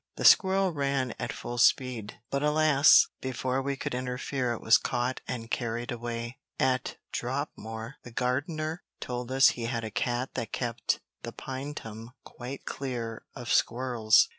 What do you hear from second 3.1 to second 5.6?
before we could interfere it was caught and